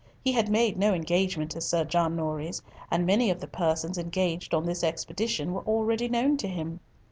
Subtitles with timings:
[0.23, 4.51] He had made no engagement to Sir John Norreys, and many of the persons engaged
[4.51, 6.79] on this expedition were already known to him.